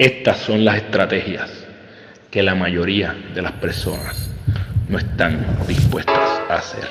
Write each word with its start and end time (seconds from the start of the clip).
Estas 0.00 0.38
son 0.38 0.64
las 0.64 0.76
estrategias 0.76 1.50
que 2.30 2.42
la 2.42 2.54
mayoría 2.54 3.14
de 3.34 3.42
las 3.42 3.52
personas 3.52 4.30
no 4.88 4.96
están 4.96 5.58
dispuestas 5.68 6.40
a 6.48 6.54
hacer. 6.54 6.88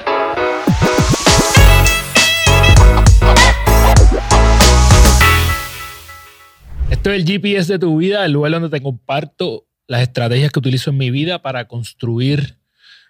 Esto 6.92 7.12
es 7.12 7.20
el 7.20 7.26
GPS 7.26 7.74
de 7.74 7.80
tu 7.80 7.98
vida, 7.98 8.24
el 8.24 8.34
lugar 8.34 8.52
donde 8.52 8.70
te 8.70 8.80
comparto 8.80 9.66
las 9.88 10.04
estrategias 10.04 10.52
que 10.52 10.60
utilizo 10.60 10.92
en 10.92 10.98
mi 10.98 11.10
vida 11.10 11.42
para 11.42 11.68
construir 11.68 12.60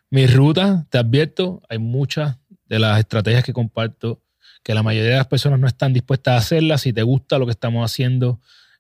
mi 0.10 0.28
ruta. 0.28 0.88
Te 0.90 0.98
advierto, 0.98 1.62
hay 1.68 1.80
muchas 1.80 2.38
de 2.68 2.80
las 2.80 3.00
estrategias 3.00 3.44
que 3.44 3.52
comparto 3.52 4.24
que 4.64 4.74
la 4.74 4.82
mayoría 4.82 5.10
de 5.12 5.18
las 5.18 5.28
personas 5.28 5.60
no 5.60 5.68
están 5.68 5.92
dispuestas 5.92 6.36
a 6.36 6.38
hacerlas. 6.38 6.84
Si 6.84 6.94
te 6.94 7.04
gusta 7.04 7.38
lo 7.38 7.46
que 7.46 7.52
estamos 7.52 7.84
haciendo 7.84 8.40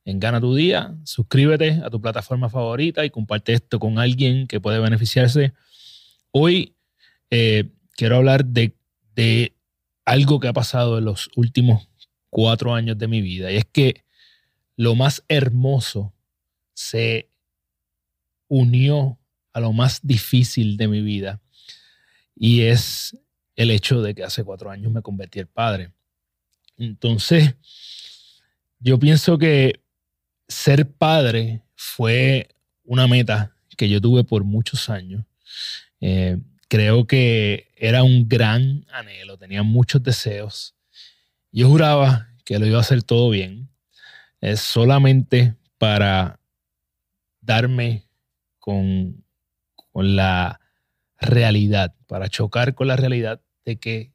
en 0.10 0.20
Gana 0.20 0.42
tu 0.42 0.56
Día, 0.56 0.96
suscríbete 1.04 1.82
a 1.84 1.90
tu 1.90 2.02
plataforma 2.02 2.50
favorita 2.50 3.06
y 3.06 3.12
comparte 3.12 3.54
esto 3.54 3.80
con 3.80 4.00
alguien 4.00 4.48
que 4.48 4.60
puede 4.60 4.80
beneficiarse. 4.80 5.54
Hoy 6.32 6.76
eh, 7.30 7.70
quiero 7.96 8.18
hablar 8.18 8.44
de, 8.44 8.76
de 9.16 9.56
algo 10.06 10.40
que 10.40 10.48
ha 10.48 10.54
pasado 10.54 10.98
en 10.98 11.06
los 11.06 11.30
últimos 11.36 11.90
cuatro 12.30 12.74
años 12.74 12.98
de 12.98 13.08
mi 13.08 13.22
vida 13.22 13.52
y 13.52 13.58
es 13.58 13.66
que 13.66 14.04
lo 14.76 14.96
más 14.96 15.24
hermoso 15.28 16.14
se 16.74 17.30
unió 18.48 19.20
a 19.54 19.60
lo 19.60 19.74
más 19.74 20.00
difícil 20.02 20.78
de 20.78 20.88
mi 20.88 21.02
vida 21.02 21.40
y 22.36 22.62
es 22.62 23.16
el 23.56 23.70
hecho 23.70 24.02
de 24.02 24.16
que 24.16 24.24
hace 24.24 24.44
cuatro 24.44 24.72
años 24.72 24.92
me 24.92 25.02
convertí 25.02 25.40
en 25.40 25.48
padre. 25.48 25.92
Entonces, 26.78 27.56
yo 28.80 28.98
pienso 28.98 29.38
que 29.38 29.82
ser 30.50 30.92
padre 30.92 31.64
fue 31.76 32.50
una 32.84 33.08
meta 33.08 33.56
que 33.78 33.88
yo 33.88 34.02
tuve 34.02 34.26
por 34.26 34.44
muchos 34.44 34.90
años. 34.90 35.24
Eh, 36.02 36.38
creo 36.68 37.08
que 37.08 37.72
era 37.78 38.04
un 38.04 38.28
gran 38.28 38.86
anhelo, 38.92 39.38
tenía 39.38 39.64
muchos 39.64 40.04
deseos. 40.04 40.76
Yo 41.52 41.70
juraba 41.70 42.28
que 42.44 42.60
lo 42.60 42.66
iba 42.66 42.78
a 42.78 42.82
hacer 42.82 43.04
todo 43.04 43.30
bien, 43.30 43.70
solamente 44.56 45.56
para 45.78 46.40
darme 47.42 48.10
con 48.60 49.24
la 49.94 50.60
realidad, 51.18 51.96
para 52.08 52.30
chocar 52.30 52.76
con 52.76 52.88
la 52.88 52.96
realidad 52.96 53.42
de 53.66 53.78
que 53.78 54.12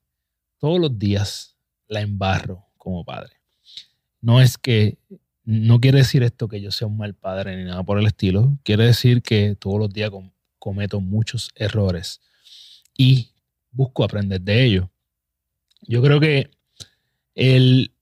todos 0.58 0.80
los 0.80 0.98
días 0.98 1.56
la 1.86 2.00
embarro 2.00 2.66
como 2.78 3.04
padre. 3.04 3.36
No 4.20 4.40
es 4.40 4.56
que, 4.56 4.98
no 5.44 5.80
quiere 5.80 5.98
decir 5.98 6.22
esto 6.22 6.48
que 6.48 6.60
yo 6.60 6.70
sea 6.70 6.88
un 6.88 6.96
mal 6.96 7.14
padre 7.14 7.56
ni 7.56 7.64
nada 7.64 7.82
por 7.82 7.98
el 7.98 8.06
estilo, 8.06 8.58
quiere 8.64 8.84
decir 8.84 9.22
que 9.22 9.56
todos 9.56 9.78
los 9.78 9.92
días 9.92 10.10
cometo 10.58 11.00
muchos 11.00 11.50
errores 11.54 12.20
y 12.96 13.32
busco 13.70 14.04
aprender 14.04 14.40
de 14.40 14.64
ellos. 14.64 14.86
Yo 15.82 16.02
creo 16.02 16.18
que 16.18 16.50
el, 17.34 17.92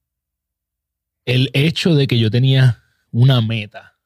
el 1.25 1.51
hecho 1.53 1.95
de 1.95 2.07
que 2.07 2.19
yo 2.19 2.31
tenía 2.31 2.85
una 3.11 3.41
meta 3.41 3.99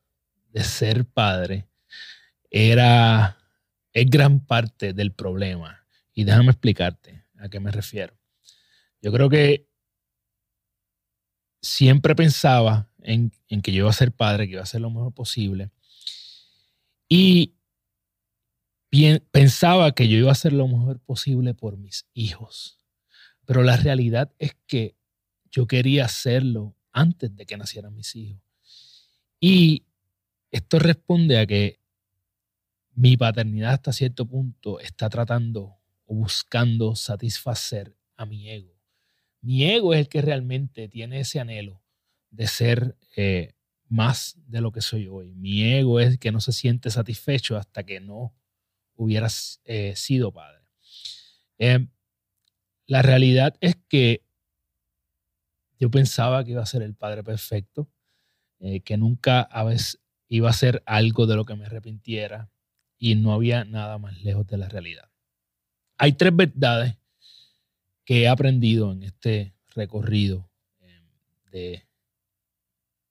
de 0.50 0.64
ser 0.64 1.04
padre 1.04 1.68
era, 2.50 3.36
es 3.92 4.08
gran 4.08 4.40
parte 4.40 4.94
del 4.94 5.12
problema. 5.12 5.86
Y 6.14 6.24
déjame 6.24 6.52
explicarte 6.52 7.26
a 7.38 7.50
qué 7.50 7.60
me 7.60 7.70
refiero. 7.70 8.16
Yo 9.02 9.12
creo 9.12 9.28
que 9.28 9.68
siempre 11.60 12.14
pensaba 12.14 12.88
en, 13.06 13.30
que 13.62 13.72
yo 13.72 13.84
iba 13.84 13.90
a 13.90 13.94
ser 13.94 14.12
padre, 14.12 14.46
que 14.46 14.54
iba 14.54 14.62
a 14.62 14.66
ser 14.66 14.80
lo 14.80 14.90
mejor 14.90 15.12
posible. 15.12 15.70
Y 17.08 17.54
pensaba 19.30 19.92
que 19.92 20.08
yo 20.08 20.18
iba 20.18 20.30
a 20.30 20.32
hacer 20.32 20.52
lo 20.52 20.66
mejor 20.66 21.00
posible 21.00 21.54
por 21.54 21.76
mis 21.76 22.06
hijos. 22.14 22.78
Pero 23.44 23.62
la 23.62 23.76
realidad 23.76 24.32
es 24.38 24.56
que 24.66 24.96
yo 25.50 25.66
quería 25.66 26.06
hacerlo 26.06 26.74
antes 26.92 27.34
de 27.36 27.46
que 27.46 27.56
nacieran 27.56 27.94
mis 27.94 28.16
hijos. 28.16 28.42
Y 29.38 29.84
esto 30.50 30.78
responde 30.78 31.38
a 31.38 31.46
que 31.46 31.78
mi 32.94 33.16
paternidad 33.16 33.74
hasta 33.74 33.92
cierto 33.92 34.26
punto 34.26 34.80
está 34.80 35.08
tratando 35.08 35.76
o 36.06 36.14
buscando 36.14 36.96
satisfacer 36.96 37.94
a 38.16 38.26
mi 38.26 38.50
ego. 38.50 38.74
Mi 39.42 39.64
ego 39.64 39.94
es 39.94 40.00
el 40.00 40.08
que 40.08 40.22
realmente 40.22 40.88
tiene 40.88 41.20
ese 41.20 41.38
anhelo 41.38 41.85
de 42.36 42.46
ser 42.46 42.96
eh, 43.16 43.54
más 43.88 44.36
de 44.46 44.60
lo 44.60 44.72
que 44.72 44.82
soy 44.82 45.08
hoy. 45.08 45.32
Mi 45.34 45.64
ego 45.64 46.00
es 46.00 46.18
que 46.18 46.32
no 46.32 46.40
se 46.40 46.52
siente 46.52 46.90
satisfecho 46.90 47.56
hasta 47.56 47.84
que 47.84 48.00
no 48.00 48.34
hubiera 48.94 49.28
eh, 49.64 49.94
sido 49.96 50.32
padre. 50.32 50.64
Eh, 51.58 51.88
la 52.86 53.02
realidad 53.02 53.56
es 53.60 53.76
que 53.88 54.22
yo 55.78 55.90
pensaba 55.90 56.44
que 56.44 56.52
iba 56.52 56.62
a 56.62 56.66
ser 56.66 56.82
el 56.82 56.94
padre 56.94 57.22
perfecto, 57.22 57.90
que 58.84 58.96
nunca 58.96 59.42
a 59.42 59.64
veces 59.64 60.00
iba 60.28 60.48
a 60.48 60.54
ser 60.54 60.82
algo 60.86 61.26
de 61.26 61.36
lo 61.36 61.44
que 61.44 61.56
me 61.56 61.66
arrepintiera 61.66 62.50
y 62.96 63.14
no 63.14 63.34
había 63.34 63.64
nada 63.64 63.98
más 63.98 64.22
lejos 64.22 64.46
de 64.46 64.56
la 64.56 64.68
realidad. 64.68 65.10
Hay 65.98 66.14
tres 66.14 66.34
verdades 66.34 66.96
que 68.06 68.22
he 68.22 68.28
aprendido 68.28 68.92
en 68.92 69.02
este 69.02 69.54
recorrido 69.74 70.50
de, 71.50 71.86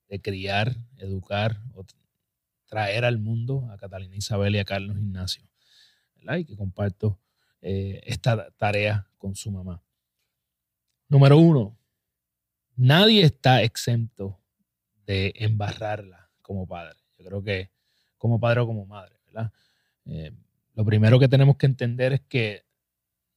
de 0.10 0.22
criar, 0.22 0.76
educar, 0.98 1.62
o 1.74 1.86
traer 2.68 3.06
al 3.06 3.20
mundo 3.20 3.70
a 3.72 3.78
Catalina 3.78 4.16
Isabel 4.16 4.56
y 4.56 4.60
a 4.60 4.66
Carlos 4.66 4.98
Ignacio, 4.98 5.48
y 6.38 6.46
que 6.46 6.56
comparto 6.56 7.20
eh, 7.62 8.02
esta 8.06 8.50
tarea 8.52 9.08
con 9.18 9.36
su 9.36 9.52
mamá. 9.52 9.82
Número 11.08 11.38
uno, 11.38 11.78
nadie 12.76 13.24
está 13.24 13.62
exento 13.62 14.40
de 15.06 15.34
embarrarla 15.36 16.30
como 16.42 16.68
padre. 16.68 17.00
Yo 17.18 17.26
creo 17.26 17.44
que 17.44 17.72
como 18.18 18.40
padre 18.40 18.62
o 18.62 18.68
como 18.68 18.86
madre, 18.86 19.16
¿verdad? 19.28 19.52
Eh, 20.06 20.32
lo 20.74 20.84
primero 20.84 21.20
que 21.20 21.28
tenemos 21.28 21.58
que 21.58 21.68
entender 21.68 22.14
es 22.14 22.22
que 22.22 22.66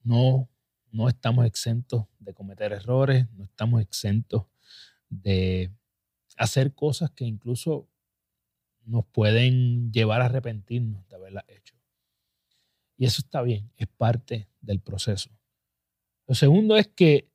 no, 0.02 0.48
no 0.90 1.08
estamos 1.08 1.46
exentos 1.46 2.06
de 2.18 2.34
cometer 2.34 2.72
errores, 2.72 3.26
no 3.32 3.44
estamos 3.44 3.82
exentos 3.82 4.46
de 5.08 5.70
hacer 6.38 6.74
cosas 6.74 7.10
que 7.10 7.24
incluso 7.24 7.88
nos 8.84 9.04
pueden 9.06 9.92
llevar 9.92 10.22
a 10.22 10.26
arrepentirnos 10.26 11.06
de 11.08 11.16
haberlas 11.16 11.44
hecho. 11.48 11.74
Y 12.96 13.04
eso 13.04 13.20
está 13.20 13.42
bien, 13.42 13.70
es 13.76 13.86
parte 13.86 14.48
del 14.60 14.80
proceso. 14.80 15.30
Lo 16.26 16.34
segundo 16.34 16.76
es 16.76 16.88
que 16.88 17.30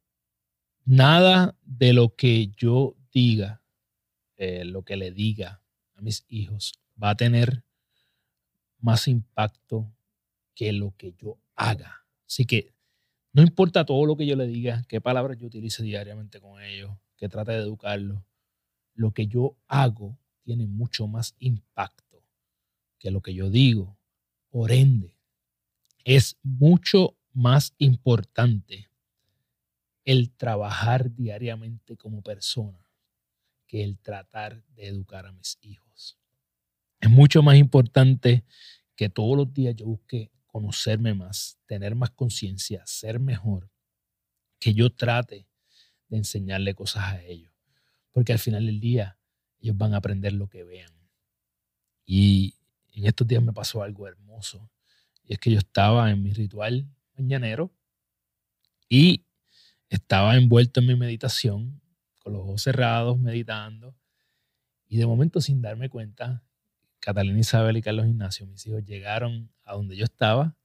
nada 0.85 1.55
de 1.63 1.93
lo 1.93 2.15
que 2.15 2.47
yo 2.57 2.95
diga, 3.11 3.61
eh, 4.35 4.65
lo 4.65 4.83
que 4.83 4.97
le 4.97 5.11
diga 5.11 5.61
a 5.95 6.01
mis 6.01 6.25
hijos, 6.27 6.73
va 7.01 7.11
a 7.11 7.15
tener 7.15 7.63
más 8.79 9.07
impacto 9.07 9.91
que 10.55 10.73
lo 10.73 10.95
que 10.97 11.13
yo 11.13 11.37
haga. 11.55 12.05
Así 12.27 12.45
que 12.45 12.73
no 13.31 13.41
importa 13.41 13.85
todo 13.85 14.05
lo 14.05 14.15
que 14.17 14.25
yo 14.25 14.35
le 14.35 14.47
diga, 14.47 14.83
qué 14.87 15.01
palabras 15.01 15.37
yo 15.37 15.47
utilice 15.47 15.81
diariamente 15.81 16.39
con 16.39 16.61
ellos, 16.61 16.91
que 17.15 17.29
trate 17.29 17.53
de 17.53 17.59
educarlos, 17.59 18.21
lo 18.95 19.11
que 19.11 19.27
yo 19.27 19.55
hago 19.67 20.17
tiene 20.43 20.67
mucho 20.67 21.07
más 21.07 21.35
impacto 21.39 22.03
que 22.99 23.11
lo 23.11 23.21
que 23.21 23.33
yo 23.33 23.49
digo. 23.49 23.97
Por 24.49 24.71
ende, 24.71 25.17
es 26.05 26.37
mucho 26.43 27.17
más 27.33 27.73
importante 27.77 28.89
el 30.05 30.31
trabajar 30.31 31.13
diariamente 31.13 31.97
como 31.97 32.21
persona 32.21 32.79
que 33.67 33.83
el 33.83 33.97
tratar 33.97 34.63
de 34.75 34.87
educar 34.87 35.25
a 35.25 35.31
mis 35.31 35.57
hijos. 35.61 36.17
Es 36.99 37.09
mucho 37.09 37.41
más 37.41 37.57
importante 37.57 38.43
que 38.95 39.09
todos 39.09 39.35
los 39.35 39.53
días 39.53 39.75
yo 39.75 39.85
busque 39.85 40.31
conocerme 40.45 41.13
más, 41.13 41.57
tener 41.65 41.95
más 41.95 42.11
conciencia, 42.11 42.83
ser 42.85 43.19
mejor, 43.19 43.69
que 44.59 44.73
yo 44.73 44.93
trate 44.93 45.47
de 46.07 46.17
enseñarle 46.17 46.75
cosas 46.75 47.03
a 47.03 47.23
ellos. 47.23 47.52
Porque 48.13 48.31
al 48.31 48.39
final 48.39 48.65
del 48.65 48.79
día 48.79 49.17
ellos 49.59 49.77
van 49.77 49.93
a 49.93 49.97
aprender 49.97 50.31
lo 50.31 50.47
que 50.47 50.63
vean. 50.63 50.91
Y 52.05 52.55
en 52.93 53.05
estos 53.05 53.27
días 53.27 53.43
me 53.43 53.51
pasó 53.51 53.83
algo 53.83 54.07
hermoso. 54.07 54.69
Y 55.23 55.33
es 55.33 55.39
que 55.39 55.51
yo 55.51 55.57
estaba 55.57 56.09
en 56.11 56.23
mi 56.23 56.31
ritual 56.31 56.87
mañanero 57.17 57.71
y 58.87 59.25
estaba 59.89 60.35
envuelto 60.35 60.79
en 60.79 60.87
mi 60.87 60.95
meditación, 60.95 61.81
con 62.19 62.33
los 62.33 62.43
ojos 62.43 62.61
cerrados, 62.61 63.17
meditando, 63.19 63.95
y 64.87 64.97
de 64.97 65.05
momento 65.05 65.41
sin 65.41 65.61
darme 65.61 65.89
cuenta, 65.89 66.43
Catalina 66.99 67.39
Isabel 67.39 67.77
y 67.77 67.81
Carlos 67.81 68.05
Ignacio, 68.05 68.45
mis 68.45 68.65
hijos, 68.67 68.85
llegaron 68.85 69.51
a 69.63 69.73
donde 69.73 69.95
yo 69.95 70.05
estaba 70.05 70.55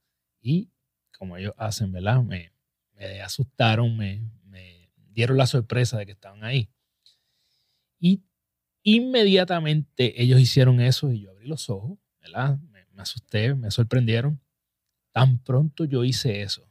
y, 0.41 0.69
como 1.17 1.35
ellos 1.37 1.53
hacen, 1.57 1.91
¿verdad? 1.91 2.21
Me, 2.21 2.53
me 2.95 3.21
asustaron, 3.21 3.97
me, 3.97 4.21
me 4.45 4.89
dieron 5.11 5.37
la 5.37 5.47
sorpresa 5.47 5.97
de 5.97 6.05
que 6.05 6.11
estaban 6.11 6.43
ahí. 6.43 6.69
Y 7.99 8.23
inmediatamente 8.83 10.21
ellos 10.21 10.39
hicieron 10.39 10.81
eso 10.81 11.11
y 11.11 11.21
yo 11.21 11.31
abrí 11.31 11.47
los 11.47 11.69
ojos. 11.69 11.97
Me, 12.21 12.85
me 12.93 13.01
asusté, 13.01 13.53
me 13.55 13.71
sorprendieron. 13.71 14.39
Tan 15.11 15.39
pronto 15.39 15.85
yo 15.85 16.03
hice 16.03 16.41
eso, 16.41 16.69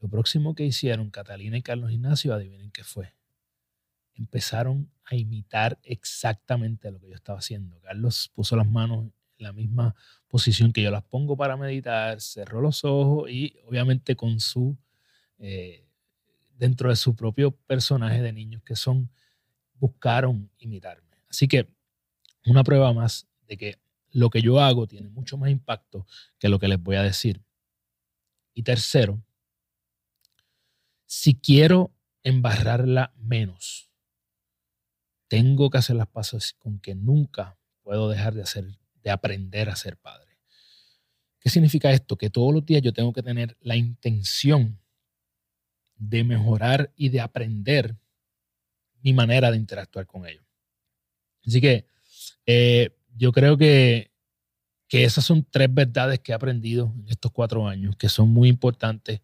lo 0.00 0.08
próximo 0.08 0.54
que 0.54 0.64
hicieron 0.64 1.10
Catalina 1.10 1.56
y 1.56 1.62
Carlos 1.62 1.90
Ignacio, 1.90 2.32
adivinen 2.32 2.70
qué 2.70 2.84
fue. 2.84 3.14
Empezaron 4.14 4.90
a 5.04 5.16
imitar 5.16 5.78
exactamente 5.82 6.90
lo 6.90 7.00
que 7.00 7.08
yo 7.08 7.14
estaba 7.14 7.38
haciendo. 7.38 7.80
Carlos 7.80 8.30
puso 8.34 8.56
las 8.56 8.68
manos 8.68 9.04
en 9.04 9.12
la 9.38 9.52
misma 9.52 9.94
posición 10.28 10.72
que 10.72 10.82
yo 10.82 10.90
las 10.90 11.02
pongo 11.04 11.36
para 11.36 11.56
meditar, 11.56 12.20
cerró 12.20 12.60
los 12.60 12.84
ojos 12.84 13.30
y 13.30 13.56
obviamente 13.66 14.14
con 14.14 14.40
su, 14.40 14.76
eh, 15.38 15.86
dentro 16.56 16.90
de 16.90 16.96
su 16.96 17.16
propio 17.16 17.52
personaje 17.52 18.22
de 18.22 18.32
niños 18.32 18.62
que 18.62 18.76
son, 18.76 19.10
buscaron 19.78 20.50
imitarme. 20.58 21.16
Así 21.28 21.48
que 21.48 21.68
una 22.46 22.64
prueba 22.64 22.92
más 22.92 23.26
de 23.46 23.56
que 23.56 23.78
lo 24.10 24.30
que 24.30 24.42
yo 24.42 24.60
hago 24.60 24.86
tiene 24.86 25.08
mucho 25.08 25.36
más 25.36 25.50
impacto 25.50 26.06
que 26.38 26.48
lo 26.48 26.58
que 26.58 26.68
les 26.68 26.82
voy 26.82 26.96
a 26.96 27.02
decir. 27.02 27.42
Y 28.54 28.62
tercero, 28.62 29.22
si 31.06 31.34
quiero 31.34 31.92
embarrarla 32.22 33.12
menos, 33.16 33.90
tengo 35.28 35.70
que 35.70 35.78
hacer 35.78 35.96
las 35.96 36.08
pasos 36.08 36.54
con 36.58 36.80
que 36.80 36.94
nunca 36.94 37.58
puedo 37.82 38.08
dejar 38.08 38.34
de 38.34 38.42
hacer, 38.42 38.78
de 39.02 39.10
aprender 39.10 39.68
a 39.68 39.76
ser 39.76 39.96
padre. 39.96 40.38
¿Qué 41.38 41.50
significa 41.50 41.92
esto? 41.92 42.16
Que 42.16 42.30
todos 42.30 42.52
los 42.52 42.66
días 42.66 42.82
yo 42.82 42.92
tengo 42.92 43.12
que 43.12 43.22
tener 43.22 43.56
la 43.60 43.76
intención 43.76 44.80
de 45.96 46.24
mejorar 46.24 46.92
y 46.96 47.10
de 47.10 47.20
aprender 47.20 47.96
mi 49.02 49.12
manera 49.12 49.50
de 49.50 49.56
interactuar 49.56 50.06
con 50.06 50.26
ellos. 50.26 50.44
Así 51.46 51.60
que 51.60 51.86
eh, 52.46 52.90
yo 53.16 53.32
creo 53.32 53.56
que, 53.56 54.10
que 54.88 55.04
esas 55.04 55.24
son 55.24 55.46
tres 55.50 55.72
verdades 55.72 56.20
que 56.20 56.32
he 56.32 56.34
aprendido 56.34 56.92
en 56.98 57.08
estos 57.08 57.32
cuatro 57.32 57.66
años, 57.66 57.96
que 57.96 58.08
son 58.08 58.30
muy 58.30 58.48
importantes 58.48 59.20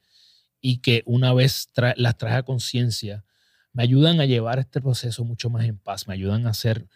y 0.60 0.78
que 0.78 1.02
una 1.06 1.32
vez 1.34 1.70
las 1.96 2.16
traje 2.16 2.36
a 2.36 2.42
conciencia, 2.42 3.24
me 3.72 3.82
ayudan 3.82 4.20
a 4.20 4.24
llevar 4.24 4.58
este 4.58 4.80
proceso 4.80 5.24
mucho 5.24 5.50
más 5.50 5.64
en 5.64 5.78
paz, 5.78 6.06
me 6.06 6.14
ayudan 6.14 6.46
a 6.46 6.54
ser 6.54 6.86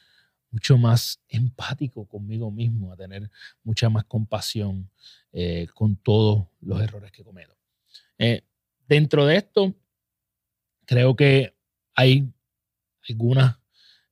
mucho 0.50 0.78
más 0.78 1.20
empático 1.28 2.06
conmigo 2.06 2.50
mismo, 2.50 2.92
a 2.92 2.96
tener 2.96 3.30
mucha 3.62 3.90
más 3.90 4.04
compasión 4.04 4.90
eh, 5.32 5.66
con 5.74 5.96
todos 5.96 6.46
los 6.60 6.80
errores 6.80 7.12
que 7.12 7.24
cometo. 7.24 7.56
Eh, 8.18 8.42
dentro 8.88 9.26
de 9.26 9.36
esto, 9.36 9.74
creo 10.86 11.14
que 11.14 11.54
hay 11.94 12.32
algunas, 13.08 13.56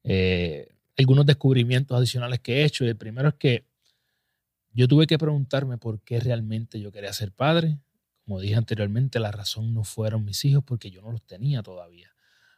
eh, 0.05 0.69
algunos 0.97 1.27
descubrimientos 1.27 1.97
adicionales 1.97 2.41
que 2.41 2.57
he 2.57 2.65
hecho. 2.65 2.85
el 2.85 2.97
primero 2.97 3.29
es 3.29 3.35
que 3.35 3.67
yo 4.73 4.89
tuve 4.89 5.07
que 5.07 5.19
preguntarme 5.19 5.79
por 5.79 6.01
qué 6.03 6.21
realmente 6.21 6.81
yo 6.81 6.93
quería 6.93 7.13
ser 7.13 7.33
padre. 7.33 7.79
Como 8.25 8.41
dije 8.41 8.57
anteriormente, 8.57 9.21
la 9.21 9.31
razón 9.33 9.73
no 9.73 9.85
fueron 9.85 10.25
mis 10.25 10.45
hijos 10.45 10.65
porque 10.65 10.91
yo 10.91 11.01
no 11.01 11.13
los 11.13 11.23
tenía 11.23 11.63
todavía. 11.63 12.15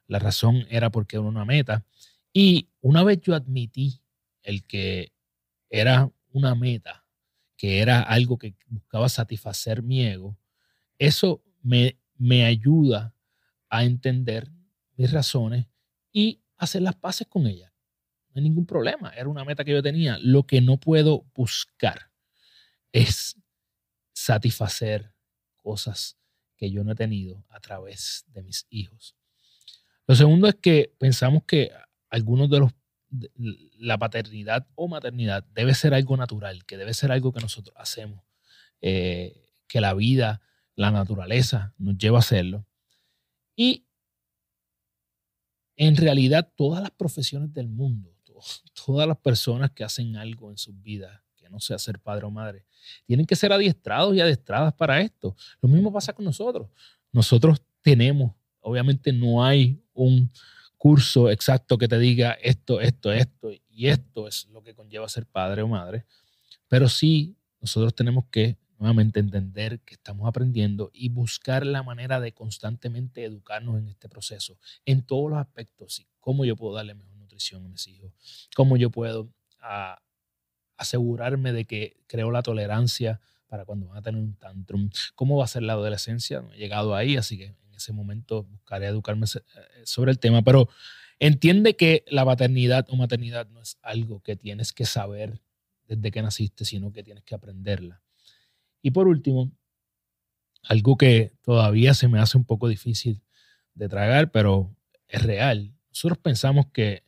La 0.06 0.18
razón 0.18 0.66
era 0.70 0.90
porque 0.90 1.16
era 1.16 1.26
una 1.26 1.44
meta. 1.44 1.84
Y 2.32 2.68
una 2.80 3.04
vez 3.04 3.20
yo 3.20 3.34
admití 3.34 4.00
el 4.42 4.64
que 4.64 5.12
era 5.70 6.10
una 6.30 6.54
meta, 6.54 7.04
que 7.56 7.80
era 7.80 8.00
algo 8.00 8.38
que 8.38 8.54
buscaba 8.66 9.08
satisfacer 9.08 9.82
mi 9.82 10.02
ego, 10.02 10.36
eso 10.98 11.42
me, 11.62 11.98
me 12.16 12.44
ayuda 12.44 13.14
a 13.68 13.84
entender 13.84 14.50
mis 14.96 15.12
razones 15.12 15.66
y 16.12 16.42
hacer 16.56 16.82
las 16.82 16.96
paces 16.96 17.26
con 17.26 17.46
ellas. 17.46 17.72
No 18.30 18.40
hay 18.40 18.42
ningún 18.42 18.66
problema, 18.66 19.10
era 19.10 19.28
una 19.28 19.44
meta 19.44 19.64
que 19.64 19.72
yo 19.72 19.82
tenía. 19.82 20.18
Lo 20.20 20.44
que 20.46 20.60
no 20.60 20.78
puedo 20.78 21.26
buscar 21.34 22.10
es 22.92 23.36
satisfacer 24.12 25.14
cosas 25.56 26.18
que 26.56 26.70
yo 26.70 26.84
no 26.84 26.92
he 26.92 26.96
tenido 26.96 27.44
a 27.50 27.60
través 27.60 28.24
de 28.28 28.42
mis 28.42 28.66
hijos. 28.70 29.16
Lo 30.06 30.14
segundo 30.14 30.48
es 30.48 30.56
que 30.56 30.94
pensamos 30.98 31.44
que 31.44 31.70
algunos 32.10 32.50
de 32.50 32.60
los 32.60 32.72
la 33.78 33.98
paternidad 33.98 34.66
o 34.74 34.88
maternidad 34.88 35.44
debe 35.54 35.74
ser 35.74 35.94
algo 35.94 36.16
natural, 36.16 36.64
que 36.66 36.76
debe 36.76 36.94
ser 36.94 37.10
algo 37.12 37.32
que 37.32 37.40
nosotros 37.40 37.74
hacemos, 37.78 38.22
eh, 38.80 39.50
que 39.66 39.80
la 39.80 39.94
vida, 39.94 40.42
la 40.74 40.90
naturaleza 40.90 41.74
nos 41.78 41.96
lleva 41.96 42.18
a 42.18 42.20
hacerlo. 42.20 42.66
Y 43.56 43.86
en 45.78 45.96
realidad 45.96 46.52
todas 46.56 46.82
las 46.82 46.90
profesiones 46.90 47.54
del 47.54 47.68
mundo, 47.68 48.12
todas 48.84 49.06
las 49.06 49.16
personas 49.16 49.70
que 49.70 49.84
hacen 49.84 50.16
algo 50.16 50.50
en 50.50 50.58
sus 50.58 50.78
vidas, 50.82 51.20
que 51.36 51.48
no 51.48 51.60
sea 51.60 51.78
ser 51.78 52.00
padre 52.00 52.26
o 52.26 52.30
madre, 52.30 52.64
tienen 53.06 53.24
que 53.24 53.36
ser 53.36 53.52
adiestrados 53.52 54.14
y 54.14 54.20
adiestradas 54.20 54.74
para 54.74 55.00
esto. 55.00 55.36
Lo 55.62 55.68
mismo 55.68 55.92
pasa 55.92 56.12
con 56.12 56.24
nosotros. 56.24 56.68
Nosotros 57.12 57.62
tenemos, 57.80 58.34
obviamente 58.60 59.12
no 59.12 59.44
hay 59.44 59.80
un 59.94 60.30
curso 60.76 61.30
exacto 61.30 61.78
que 61.78 61.88
te 61.88 61.98
diga 61.98 62.32
esto, 62.42 62.80
esto, 62.80 63.12
esto 63.12 63.50
y 63.70 63.86
esto 63.86 64.26
es 64.26 64.48
lo 64.48 64.62
que 64.62 64.74
conlleva 64.74 65.08
ser 65.08 65.26
padre 65.26 65.62
o 65.62 65.68
madre, 65.68 66.04
pero 66.66 66.88
sí 66.88 67.36
nosotros 67.60 67.94
tenemos 67.94 68.24
que 68.30 68.56
nuevamente 68.78 69.20
entender 69.20 69.80
que 69.80 69.94
estamos 69.94 70.28
aprendiendo 70.28 70.90
y 70.92 71.08
buscar 71.08 71.66
la 71.66 71.82
manera 71.82 72.20
de 72.20 72.32
constantemente 72.32 73.24
educarnos 73.24 73.78
en 73.78 73.88
este 73.88 74.08
proceso, 74.08 74.58
en 74.84 75.02
todos 75.02 75.30
los 75.30 75.38
aspectos, 75.38 76.06
cómo 76.20 76.44
yo 76.44 76.56
puedo 76.56 76.74
darle 76.74 76.94
mejor 76.94 77.16
nutrición 77.16 77.64
a 77.64 77.68
mis 77.68 77.86
hijos, 77.88 78.12
cómo 78.54 78.76
yo 78.76 78.90
puedo 78.90 79.32
ah, 79.60 80.00
asegurarme 80.76 81.52
de 81.52 81.64
que 81.64 81.96
creo 82.06 82.30
la 82.30 82.42
tolerancia 82.42 83.20
para 83.48 83.64
cuando 83.64 83.88
van 83.88 83.98
a 83.98 84.02
tener 84.02 84.20
un 84.20 84.34
tantrum, 84.36 84.90
cómo 85.14 85.38
va 85.38 85.44
a 85.44 85.48
ser 85.48 85.62
la 85.62 85.72
adolescencia, 85.72 86.42
no 86.42 86.52
he 86.52 86.58
llegado 86.58 86.94
ahí, 86.94 87.16
así 87.16 87.38
que 87.38 87.54
ese 87.74 87.92
momento 87.92 88.44
buscaré 88.44 88.86
educarme 88.86 89.26
eh, 89.26 89.40
sobre 89.84 90.10
el 90.10 90.18
tema, 90.18 90.42
pero 90.42 90.68
entiende 91.18 91.76
que 91.76 92.04
la 92.08 92.24
paternidad 92.24 92.86
o 92.90 92.96
maternidad 92.96 93.48
no 93.48 93.62
es 93.62 93.78
algo 93.82 94.20
que 94.20 94.36
tienes 94.36 94.72
que 94.72 94.84
saber 94.84 95.40
desde 95.86 96.10
que 96.10 96.22
naciste, 96.22 96.64
sino 96.64 96.92
que 96.92 97.02
tienes 97.02 97.24
que 97.24 97.34
aprenderla. 97.34 98.02
Y 98.82 98.90
por 98.90 99.08
último, 99.08 99.50
algo 100.62 100.96
que 100.96 101.32
todavía 101.42 101.94
se 101.94 102.08
me 102.08 102.18
hace 102.18 102.36
un 102.36 102.44
poco 102.44 102.68
difícil 102.68 103.22
de 103.74 103.88
tragar, 103.88 104.30
pero 104.30 104.74
es 105.06 105.22
real. 105.22 105.74
Nosotros 105.90 106.18
pensamos 106.18 106.66
que 106.72 107.04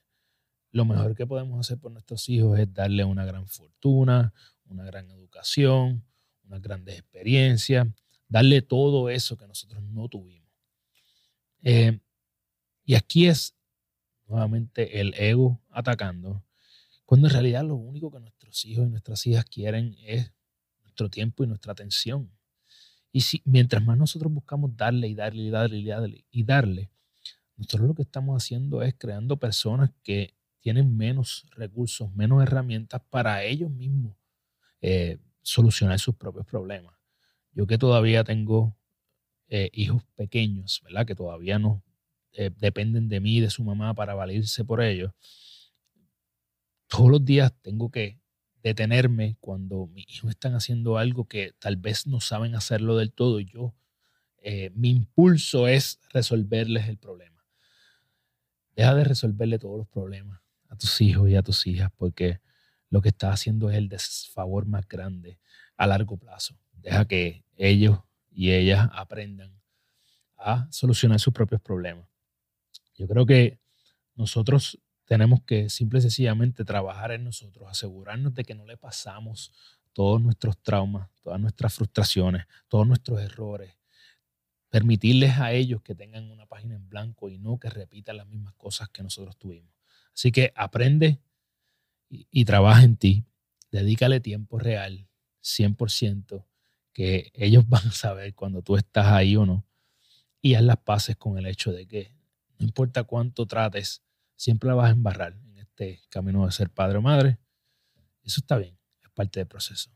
lo 0.73 0.85
mejor 0.85 1.15
que 1.15 1.27
podemos 1.27 1.59
hacer 1.61 1.79
por 1.79 1.93
nuestros 1.93 2.29
hijos 2.29 2.59
es 2.59 2.73
darle 2.73 3.05
una 3.05 3.25
gran 3.25 3.49
fortuna, 3.49 4.33
una 4.67 4.85
gran 4.85 5.11
educación, 5.11 6.05
unas 6.45 6.63
grandes 6.63 6.99
experiencias, 6.99 7.87
darle 8.29 8.63
todo 8.63 9.11
eso 9.11 9.37
que 9.37 9.47
nosotros 9.47 9.83
no 9.83 10.09
tuvimos. 10.09 10.49
Eh, 11.63 11.99
y 12.85 12.95
aquí 12.95 13.27
es 13.27 13.57
nuevamente 14.27 15.01
el 15.01 15.15
ego 15.15 15.61
atacando, 15.71 16.45
cuando 17.05 17.27
en 17.27 17.33
realidad 17.33 17.65
lo 17.65 17.75
único 17.75 18.11
que 18.11 18.21
nuestros 18.21 18.65
hijos 18.65 18.87
y 18.87 18.91
nuestras 18.91 19.27
hijas 19.27 19.45
quieren 19.45 19.97
es 20.01 20.33
nuestro 21.01 21.09
tiempo 21.09 21.45
y 21.45 21.47
nuestra 21.47 21.73
atención. 21.73 22.31
Y 23.13 23.23
si 23.23 23.43
mientras 23.45 23.83
más 23.85 23.97
nosotros 23.97 24.33
buscamos 24.33 24.77
darle 24.77 25.09
y 25.09 25.15
darle 25.15 25.43
y 25.43 25.51
darle 25.51 25.79
y 25.79 25.85
darle 25.85 26.25
y 26.31 26.45
darle, 26.45 26.91
nosotros 27.57 27.89
lo 27.89 27.95
que 27.95 28.03
estamos 28.03 28.43
haciendo 28.43 28.83
es 28.83 28.95
creando 28.97 29.37
personas 29.39 29.91
que 30.03 30.35
tienen 30.61 30.97
menos 30.97 31.47
recursos, 31.57 32.13
menos 32.15 32.43
herramientas 32.43 33.01
para 33.09 33.43
ellos 33.45 33.71
mismos 33.71 34.15
eh, 34.83 35.19
solucionar 35.43 35.99
sus 35.99 36.15
propios 36.17 36.47
problemas. 36.47 36.95
Yo 37.53 37.67
que 37.67 37.79
todavía 37.79 38.23
tengo 38.23 38.77
eh, 39.49 39.71
hijos 39.73 40.05
pequeños, 40.15 40.83
¿verdad? 40.85 41.07
Que 41.07 41.15
todavía 41.15 41.59
no 41.59 41.83
eh, 42.33 42.51
dependen 42.59 43.09
de 43.09 43.21
mí 43.21 43.41
de 43.41 43.51
su 43.51 43.65
mamá 43.65 43.95
para 43.95 44.15
valerse 44.15 44.65
por 44.65 44.83
ellos. 44.83 45.13
Todos 46.87 47.11
los 47.11 47.25
días 47.25 47.53
tengo 47.63 47.91
que 47.91 48.20
detenerme 48.63 49.37
cuando 49.41 49.87
mis 49.87 50.09
hijos 50.09 50.31
están 50.31 50.55
haciendo 50.55 50.99
algo 50.99 51.27
que 51.27 51.55
tal 51.59 51.77
vez 51.77 52.07
no 52.07 52.21
saben 52.21 52.55
hacerlo 52.55 52.97
del 52.97 53.13
todo 53.13 53.41
yo, 53.41 53.75
eh, 54.39 54.71
mi 54.75 54.91
impulso 54.91 55.69
es 55.69 56.01
resolverles 56.13 56.89
el 56.89 56.99
problema. 56.99 57.45
Deja 58.75 58.95
de 58.95 59.05
resolverle 59.05 59.59
todos 59.59 59.79
los 59.79 59.89
problemas 59.89 60.41
a 60.69 60.77
tus 60.77 61.01
hijos 61.01 61.29
y 61.29 61.37
a 61.37 61.43
tus 61.43 61.67
hijas 61.67 61.91
porque 61.97 62.41
lo 62.89 63.03
que 63.03 63.11
estás 63.11 63.35
haciendo 63.35 63.71
es 63.71 63.77
el 63.77 63.89
desfavor 63.89 64.67
más 64.67 64.87
grande 64.89 65.39
a 65.77 65.87
largo 65.87 66.17
plazo. 66.17 66.59
Deja 66.73 67.07
que 67.07 67.45
ellos 67.57 68.01
y 68.31 68.53
ellas 68.53 68.89
aprendan 68.93 69.61
a 70.37 70.67
solucionar 70.71 71.21
sus 71.21 71.35
propios 71.35 71.61
problemas. 71.61 72.09
Yo 72.95 73.07
creo 73.07 73.27
que 73.27 73.61
nosotros 74.15 74.81
tenemos 75.11 75.43
que 75.43 75.69
simple 75.71 75.99
y 75.99 76.03
sencillamente 76.03 76.65
trabajar 76.65 77.11
en 77.11 77.25
nosotros, 77.25 77.69
asegurarnos 77.69 78.33
de 78.33 78.45
que 78.45 78.55
no 78.55 78.65
le 78.65 78.77
pasamos 78.77 79.53
todos 79.93 80.23
nuestros 80.23 80.57
traumas, 80.63 81.11
todas 81.21 81.41
nuestras 81.41 81.75
frustraciones, 81.75 82.45
todos 82.69 82.87
nuestros 82.87 83.21
errores, 83.21 83.77
permitirles 84.69 85.37
a 85.41 85.51
ellos 85.53 85.83
que 85.83 85.97
tengan 85.97 86.31
una 86.31 86.47
página 86.47 86.77
en 86.77 86.89
blanco 86.89 87.29
y 87.29 87.41
no 87.41 87.59
que 87.59 87.69
repitan 87.71 88.19
las 88.19 88.29
mismas 88.29 88.55
cosas 88.55 88.89
que 88.91 89.03
nosotros 89.03 89.37
tuvimos. 89.37 89.73
Así 90.15 90.31
que 90.31 90.53
aprende 90.55 91.21
y, 92.09 92.29
y 92.31 92.45
trabaja 92.45 92.85
en 92.85 92.97
ti. 92.97 93.25
Dedícale 93.73 94.21
tiempo 94.21 94.61
real, 94.61 95.09
100%, 95.43 96.47
que 96.93 97.33
ellos 97.35 97.65
van 97.69 97.89
a 97.89 97.93
saber 97.93 98.37
cuando 98.37 98.63
tú 98.63 98.77
estás 98.77 99.07
ahí 99.07 99.35
o 99.35 99.45
no. 99.45 99.67
Y 100.41 100.55
haz 100.55 100.63
las 100.63 100.77
paces 100.77 101.17
con 101.17 101.37
el 101.37 101.47
hecho 101.47 101.73
de 101.73 101.89
que 101.89 102.15
no 102.61 102.67
importa 102.67 103.03
cuánto 103.03 103.45
trates, 103.47 104.05
siempre 104.41 104.69
la 104.69 104.75
vas 104.75 104.89
a 104.89 104.93
embarrar 104.93 105.37
en 105.49 105.59
este 105.59 106.01
camino 106.09 106.47
de 106.47 106.53
ser 106.53 106.71
padre 106.71 106.97
o 106.97 107.03
madre. 107.03 107.39
Eso 108.23 108.41
está 108.41 108.57
bien, 108.57 108.75
es 109.03 109.11
parte 109.11 109.39
del 109.39 109.47
proceso. 109.47 109.91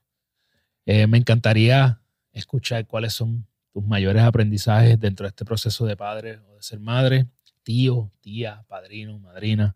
Eh, 0.85 1.07
me 1.07 1.17
encantaría 1.17 2.03
escuchar 2.31 2.87
cuáles 2.87 3.15
son 3.15 3.47
tus 3.73 3.83
mayores 3.87 4.23
aprendizajes 4.23 5.01
dentro 5.01 5.25
de 5.25 5.29
este 5.29 5.47
proceso 5.47 5.87
de 5.87 5.97
padre 5.97 6.41
o 6.47 6.57
de 6.57 6.63
ser 6.63 6.79
madre, 6.79 7.27
tío, 7.63 8.13
tía, 8.21 8.67
padrino, 8.69 9.19
madrina. 9.19 9.75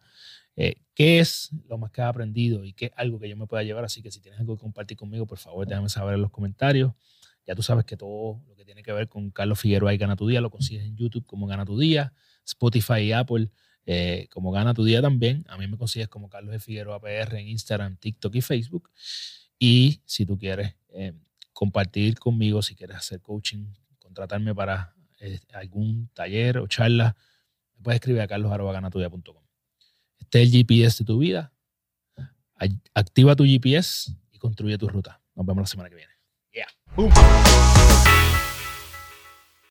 Eh, 0.55 0.75
¿Qué 0.95 1.19
es 1.19 1.49
lo 1.67 1.79
más 1.79 1.91
que 1.91 2.03
has 2.03 2.11
aprendido 2.11 2.63
y 2.63 2.75
qué 2.75 2.87
es 2.87 2.93
algo 2.97 3.19
que 3.19 3.29
yo 3.31 3.39
me 3.39 3.47
pueda 3.47 3.63
llevar? 3.63 3.87
Así 3.87 4.03
que 4.03 4.11
si 4.11 4.21
tienes 4.21 4.39
algo 4.39 4.55
que 4.55 4.61
compartir 4.61 4.99
conmigo, 4.99 5.27
por 5.27 5.39
favor, 5.39 5.67
déjame 5.67 5.89
saber 5.89 6.17
en 6.17 6.21
los 6.21 6.31
comentarios. 6.31 6.93
Ya 7.47 7.55
tú 7.55 7.63
sabes 7.63 7.87
que 7.87 7.97
todo 7.97 8.45
lo 8.47 8.55
que 8.55 8.67
tiene 8.67 8.83
que 8.83 8.93
ver 8.93 9.09
con 9.09 9.31
Carlos 9.31 9.61
Figueroa 9.61 9.95
y 9.95 9.97
Gana 9.97 10.15
Tu 10.15 10.29
Día 10.29 10.43
lo 10.43 10.51
consigues 10.51 10.85
en 10.85 10.95
YouTube 10.95 11.25
como 11.25 11.47
Gana 11.47 11.65
Tu 11.65 11.79
Día, 11.79 12.13
Spotify 12.45 13.01
y 13.01 13.13
Apple 13.13 13.51
eh, 13.91 14.29
como 14.31 14.53
Gana 14.53 14.75
Tu 14.75 14.85
Día 14.85 15.01
también. 15.01 15.47
A 15.49 15.57
mí 15.57 15.67
me 15.67 15.79
consigues 15.79 16.09
como 16.09 16.29
Carlos 16.29 16.53
de 16.53 16.61
Figueroa 16.61 17.01
PR 17.01 17.39
en 17.39 17.49
Instagram, 17.49 17.97
TikTok 17.97 18.35
y 18.35 18.43
Facebook. 18.43 18.91
Y 19.59 20.03
si 20.05 20.27
tú 20.27 20.39
quieres 20.39 20.77
eh, 20.91 21.15
compartir 21.55 22.19
conmigo, 22.19 22.61
si 22.61 22.75
quieres 22.75 22.99
hacer 22.99 23.23
coaching, 23.23 23.65
contratarme 23.99 24.55
para 24.55 24.95
eh, 25.21 25.41
algún 25.55 26.11
taller 26.13 26.59
o 26.59 26.67
charla, 26.67 27.17
me 27.77 27.83
puedes 27.83 27.97
escribir 27.97 28.21
a 28.21 28.29
carlos.ganatuya.com. 28.29 29.43
Este 30.19 30.43
es 30.43 30.49
el 30.49 30.53
GPS 30.53 30.99
de 30.99 31.07
tu 31.07 31.19
vida. 31.19 31.55
Activa 32.93 33.37
tu 33.37 33.45
GPS 33.45 34.13
y 34.33 34.39
construye 34.39 34.77
tu 34.77 34.87
ruta. 34.87 35.23
Nos 35.35 35.47
vemos 35.47 35.63
la 35.63 35.67
semana 35.67 35.89
que 35.89 35.95
viene. 35.95 36.13
Yeah. 36.53 36.69